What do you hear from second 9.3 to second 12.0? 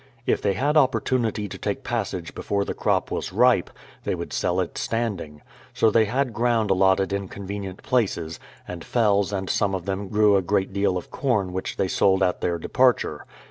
and some of them grew a great deal of corn which they